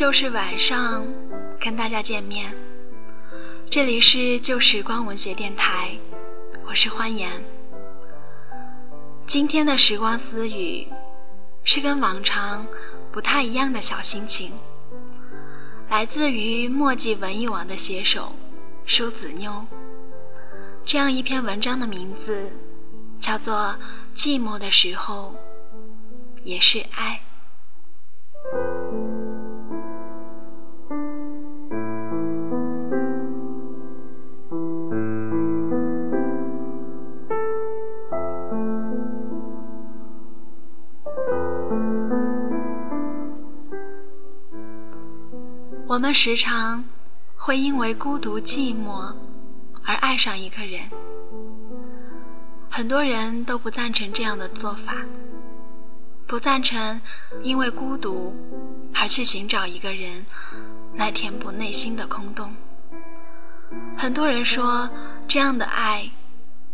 [0.00, 1.04] 就是晚上，
[1.60, 2.50] 跟大家见面。
[3.68, 5.94] 这里是旧时光文学电台，
[6.66, 7.30] 我是欢颜。
[9.26, 10.86] 今天的时光私语，
[11.64, 12.66] 是跟往常
[13.12, 14.52] 不太一样的小心情，
[15.90, 18.32] 来自于墨迹文艺网的写手
[18.86, 19.66] 舒子妞。
[20.86, 22.50] 这样一篇文章的名字
[23.20, 23.76] 叫做
[24.18, 25.34] 《寂寞的时候
[26.42, 27.20] 也是爱》。
[45.90, 46.84] 我们时常
[47.34, 49.12] 会因为孤独寂寞
[49.84, 50.82] 而爱上一个人，
[52.70, 54.94] 很多人都不赞成这样的做法，
[56.28, 57.00] 不赞成
[57.42, 58.32] 因为孤独
[58.94, 60.24] 而去寻找一个人
[60.94, 62.54] 来填补内心的空洞。
[63.98, 64.88] 很多人说
[65.26, 66.08] 这样的爱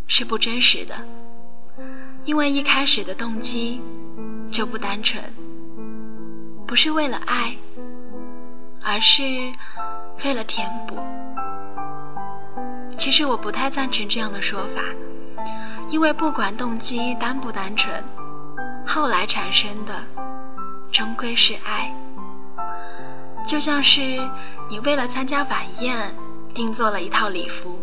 [0.06, 0.94] 是不真实的，
[2.24, 3.80] 因为一开始的动机
[4.52, 5.24] 就不单纯，
[6.66, 7.56] 不是为了爱。
[8.88, 9.22] 而是
[10.24, 10.96] 为了填补。
[12.96, 14.80] 其实我不太赞成这样的说法，
[15.88, 17.92] 因为不管动机单不单纯，
[18.86, 19.92] 后来产生的
[20.92, 21.92] 终归是爱。
[23.44, 24.00] 就像是
[24.70, 26.14] 你为了参加晚宴
[26.54, 27.80] 定做了一套礼服，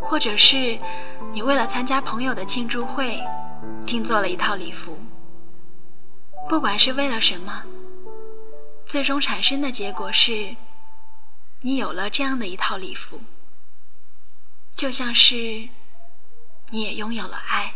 [0.00, 0.78] 或者是
[1.32, 3.20] 你为了参加朋友的庆祝会
[3.84, 4.96] 定做了一套礼服，
[6.48, 7.64] 不管是为了什么。
[8.90, 10.56] 最终产生的结果是，
[11.60, 13.20] 你有了这样的一套礼服，
[14.74, 15.68] 就像是
[16.70, 17.72] 你也拥有了爱。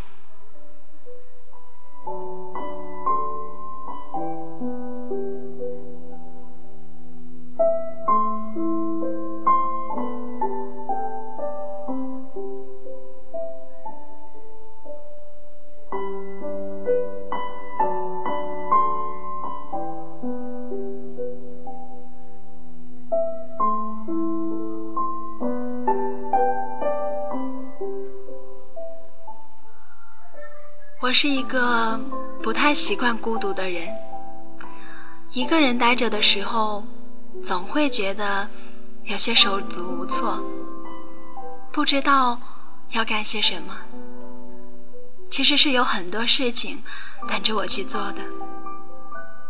[31.15, 31.97] 我是一个
[32.43, 33.89] 不太习惯孤独的人，
[35.31, 36.83] 一个人待着的时候，
[37.41, 38.49] 总会觉得
[39.05, 40.43] 有些手足无措，
[41.73, 42.41] 不知道
[42.91, 43.77] 要干些什么。
[45.31, 46.83] 其实是有很多事情
[47.29, 48.21] 等着我去做的，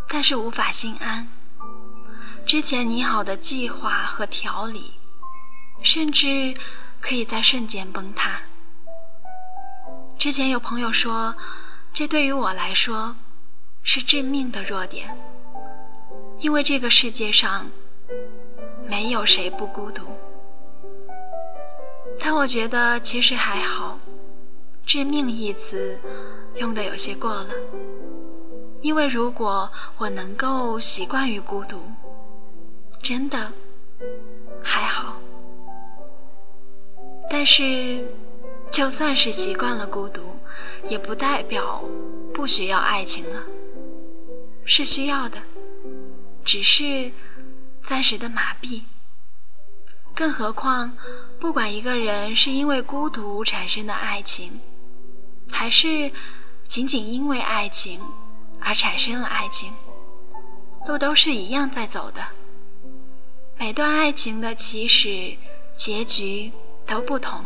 [0.06, 1.26] 但是无法心安。
[2.44, 4.92] 之前拟好的计划和条理，
[5.82, 6.54] 甚至
[7.00, 8.42] 可以在瞬间崩塌。
[10.24, 11.34] 之前有朋友说，
[11.92, 13.14] 这对于我来说
[13.82, 15.14] 是致命的弱点，
[16.38, 17.66] 因为这个世界上
[18.88, 20.02] 没有谁不孤独。
[22.18, 23.98] 但我觉得其实还好
[24.86, 26.00] ，“致命”一词
[26.54, 27.50] 用的有些过了，
[28.80, 31.82] 因为如果我能够习惯于孤独，
[33.02, 33.52] 真的
[34.62, 35.16] 还好。
[37.28, 38.02] 但是。
[38.74, 40.20] 就算是习惯了孤独，
[40.88, 41.80] 也不代表
[42.34, 43.40] 不需要爱情了。
[44.64, 45.38] 是需要的，
[46.44, 47.12] 只是
[47.84, 48.80] 暂时的麻痹。
[50.12, 50.90] 更何况，
[51.38, 54.58] 不管一个人是因为孤独产生的爱情，
[55.48, 56.10] 还是
[56.66, 58.00] 仅仅因为爱情
[58.58, 59.72] 而产生了爱情，
[60.88, 62.20] 路都是一样在走的。
[63.56, 65.36] 每段爱情的起始、
[65.76, 66.50] 结局
[66.88, 67.44] 都不同。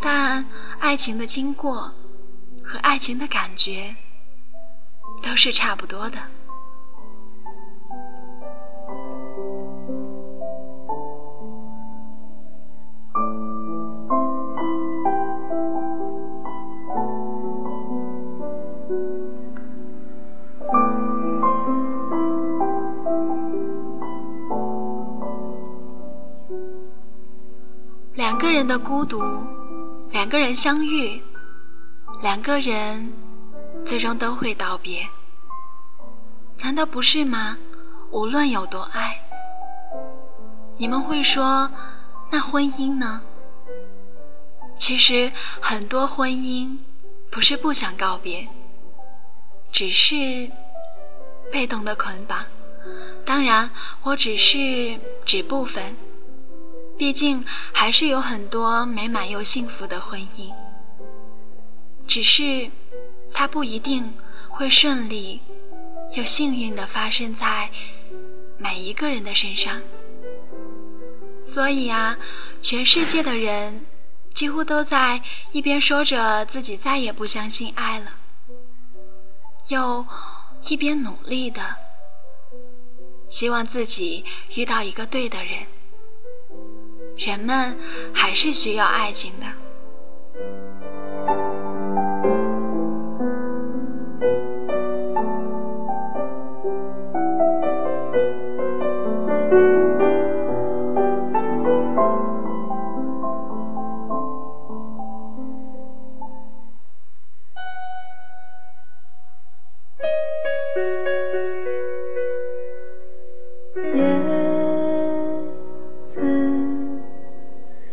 [0.00, 0.44] 但
[0.78, 1.92] 爱情的经过
[2.62, 3.94] 和爱情的感觉
[5.22, 6.18] 都是差不多的。
[28.14, 29.57] 两个人的孤独。
[30.10, 31.22] 两个人相遇，
[32.22, 33.12] 两个人
[33.84, 35.06] 最终都会道别，
[36.62, 37.58] 难道不是吗？
[38.10, 39.20] 无论有多爱，
[40.78, 41.70] 你们会说，
[42.30, 43.20] 那婚姻呢？
[44.78, 46.78] 其实很多婚姻
[47.30, 48.48] 不是不想告别，
[49.70, 50.50] 只是
[51.52, 52.44] 被动的捆绑。
[53.26, 53.68] 当然，
[54.02, 55.94] 我只是指部分。
[56.98, 60.52] 毕竟还是有很多美满又幸福的婚姻，
[62.08, 62.68] 只是
[63.32, 64.12] 它不一定
[64.48, 65.40] 会顺利
[66.16, 67.70] 又幸运的发生在
[68.58, 69.80] 每一个人的身上。
[71.40, 72.18] 所以啊，
[72.60, 73.86] 全世界的人
[74.34, 75.22] 几乎都在
[75.52, 78.10] 一边说着自己再也不相信爱了，
[79.68, 80.04] 又
[80.68, 81.76] 一边努力的
[83.28, 84.24] 希望自己
[84.56, 85.77] 遇到一个对的人。
[87.18, 87.76] 人们
[88.14, 89.46] 还是需要爱情的。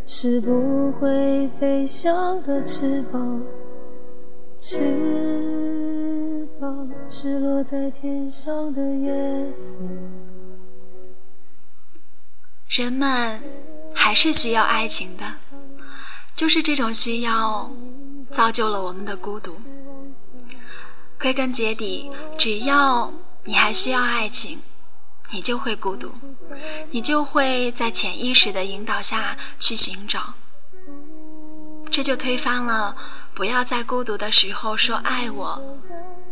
[0.07, 3.42] 是不会飞翔的翅膀，
[4.60, 9.12] 翅膀是落在天上的叶
[9.60, 9.75] 子。
[12.69, 13.42] 人们
[13.96, 15.24] 还是需要爱情的，
[16.36, 17.72] 就是这种需要，
[18.30, 19.56] 造就了我们的孤独。
[21.19, 23.12] 归根结底，只要
[23.44, 24.60] 你还需要爱情。
[25.31, 26.12] 你就会孤独，
[26.92, 30.34] 你就会在潜意识的引导下去寻找，
[31.92, 32.96] 这就推翻了
[33.34, 35.80] “不要在孤独的时候说爱我”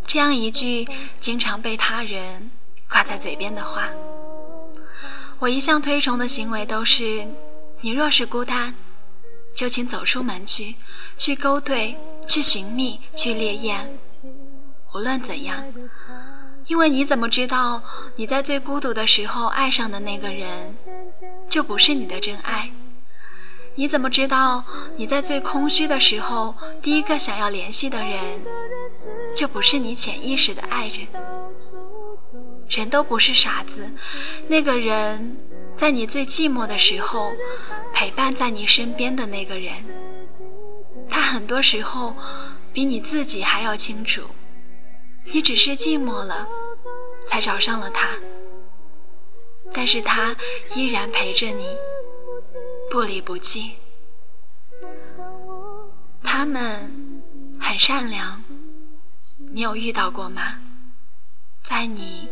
[0.07, 0.87] 这样一句
[1.19, 2.51] 经常被他人
[2.89, 3.89] 挂在嘴边的话。
[5.39, 7.27] 我一向推崇的行为都是：
[7.81, 8.73] 你若是孤单，
[9.53, 10.75] 就请走出门去，
[11.17, 11.97] 去勾兑，
[12.27, 13.97] 去寻觅，去烈焰。
[14.93, 15.63] 无论怎样。
[16.67, 17.81] 因为你怎么知道
[18.15, 20.75] 你在最孤独的时候爱上的那个人
[21.49, 22.71] 就不是你的真爱？
[23.75, 24.63] 你怎么知道
[24.97, 28.41] 你在最空虚的时候第一个想要联系的人
[29.35, 31.07] 就不是你潜意识的爱人？
[32.69, 33.91] 人都不是傻子，
[34.47, 35.37] 那个人
[35.75, 37.31] 在你最寂寞的时候
[37.93, 39.73] 陪伴在你身边的那个人，
[41.09, 42.15] 他很多时候
[42.71, 44.21] 比你自己还要清楚。
[45.25, 46.47] 你只是寂寞了，
[47.27, 48.09] 才找上了他，
[49.73, 50.35] 但是他
[50.75, 51.75] 依然陪着你，
[52.91, 53.75] 不离不弃。
[56.23, 57.21] 他们
[57.59, 58.43] 很善良，
[59.51, 60.59] 你有遇到过吗？
[61.63, 62.27] 在你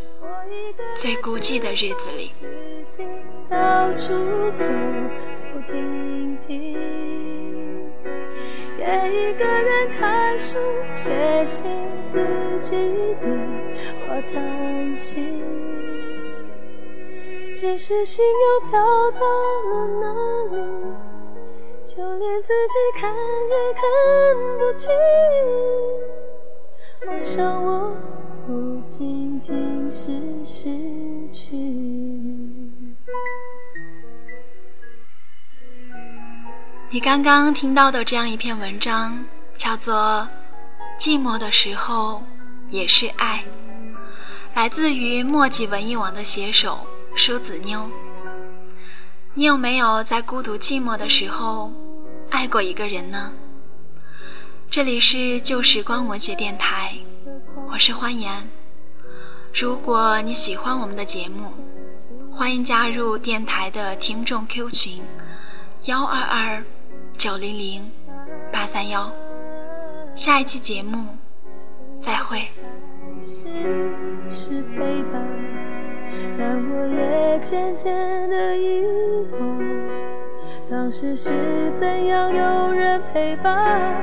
[0.94, 2.32] 最孤寂的日子里。
[8.84, 10.58] 给一个人看书，
[10.92, 11.64] 写信
[12.08, 12.18] 自
[12.60, 12.74] 己
[13.20, 13.28] 的
[14.08, 15.20] 话，叹息。
[17.54, 18.80] 只是心又飘
[19.12, 20.04] 到了哪
[20.50, 20.56] 里，
[21.84, 23.82] 就连自己看也看
[24.58, 24.90] 不清。
[27.06, 27.94] 我想我
[28.48, 30.10] 不仅仅是
[30.44, 30.68] 失
[31.30, 32.41] 去。
[36.94, 39.24] 你刚刚听到的这样一篇文章，
[39.56, 40.28] 叫做
[41.02, 42.22] 《寂寞的时候
[42.68, 43.42] 也是爱》，
[44.54, 47.88] 来自于墨迹文艺网的写手舒子妞。
[49.32, 51.72] 你有没有在孤独寂寞的时候
[52.28, 53.32] 爱过一个人呢？
[54.70, 56.98] 这里是旧时光文学电台，
[57.70, 58.46] 我是欢颜。
[59.54, 61.54] 如果你喜欢我们的节目，
[62.36, 65.02] 欢迎加入电台的听众 Q 群：
[65.86, 66.62] 幺二二。
[67.16, 67.90] 九零零
[68.50, 69.10] 八三幺，
[70.14, 71.06] 下一期节目
[72.00, 72.48] 再会。
[74.28, 74.78] 是陪
[75.12, 75.22] 伴，
[76.38, 77.94] 但我也渐渐
[78.28, 78.82] 的遗
[79.30, 79.58] 忘，
[80.70, 81.30] 当时是
[81.78, 83.94] 怎样有人陪伴，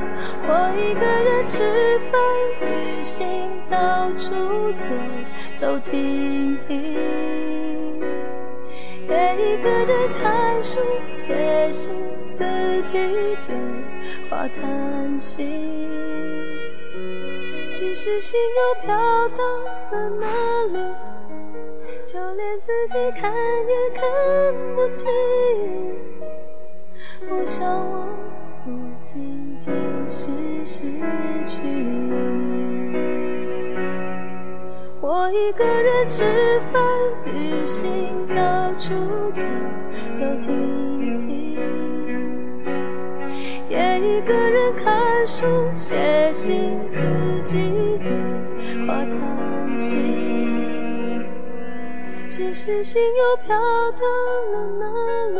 [0.44, 2.22] 我一个人吃饭、
[2.62, 4.86] 旅行、到处走
[5.56, 6.96] 走停停，
[9.36, 10.80] 一个人看书、
[11.14, 11.92] 写信。
[12.40, 12.98] 自己
[13.46, 13.54] 的
[14.30, 15.44] 话叹息，
[17.74, 18.96] 只是心又飘
[19.38, 19.44] 到
[19.92, 20.26] 了哪
[20.72, 20.80] 里，
[22.06, 23.30] 就连自己看
[23.68, 24.04] 也看
[24.74, 25.10] 不清。
[27.30, 28.08] 我想我
[28.64, 28.72] 不
[29.04, 29.74] 仅仅
[30.08, 30.30] 是
[30.66, 30.80] 失
[31.46, 31.60] 去，
[35.02, 36.24] 我一个人吃
[36.72, 36.82] 饭、
[37.70, 37.88] 心、
[38.36, 38.96] 到处
[39.32, 39.42] 走
[40.16, 41.30] 走停停。
[43.70, 45.46] 也一个人看书、
[45.76, 48.10] 写信，自己的
[48.88, 49.96] 话叹息。
[52.28, 53.56] 只是心又飘
[53.92, 54.02] 到
[54.52, 54.84] 了哪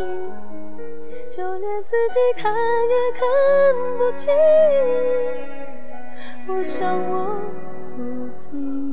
[1.28, 3.20] 就连自己看也看
[3.98, 4.32] 不清。
[6.46, 7.40] 我想我
[7.96, 7.98] 不
[8.38, 8.89] 仅。